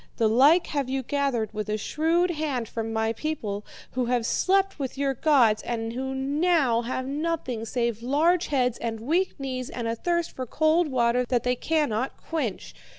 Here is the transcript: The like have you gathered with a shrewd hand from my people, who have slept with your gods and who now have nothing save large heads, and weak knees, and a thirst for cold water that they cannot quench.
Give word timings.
The 0.17 0.27
like 0.27 0.65
have 0.65 0.89
you 0.89 1.03
gathered 1.03 1.53
with 1.53 1.69
a 1.69 1.77
shrewd 1.77 2.31
hand 2.31 2.67
from 2.67 2.91
my 2.91 3.13
people, 3.13 3.63
who 3.91 4.05
have 4.05 4.25
slept 4.25 4.79
with 4.79 4.97
your 4.97 5.13
gods 5.13 5.61
and 5.61 5.93
who 5.93 6.15
now 6.15 6.81
have 6.81 7.05
nothing 7.05 7.65
save 7.65 8.01
large 8.01 8.47
heads, 8.47 8.79
and 8.79 8.99
weak 8.99 9.39
knees, 9.39 9.69
and 9.69 9.87
a 9.87 9.95
thirst 9.95 10.31
for 10.31 10.47
cold 10.47 10.87
water 10.87 11.23
that 11.25 11.43
they 11.43 11.55
cannot 11.55 12.17
quench. 12.17 12.73